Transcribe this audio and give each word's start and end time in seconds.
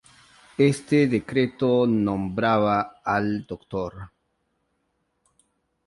Este 0.57 1.05
decreto 1.05 1.85
nombraba 1.85 3.01
al 3.05 3.45
Dr. 3.45 4.09